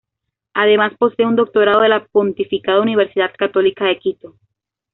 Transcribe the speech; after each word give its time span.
Además 0.55 0.93
posee 0.97 1.27
un 1.27 1.35
Doctorado 1.35 1.81
de 1.81 1.89
la 1.89 2.03
Pontificia 2.07 2.79
Universidad 2.81 3.29
Católica 3.37 3.85
de 3.85 3.99
Quito. 3.99 4.33